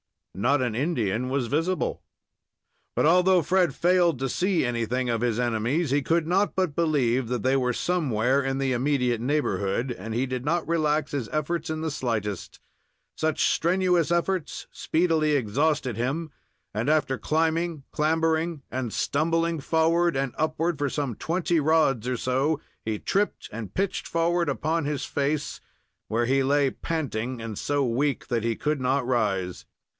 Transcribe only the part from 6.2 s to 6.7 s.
not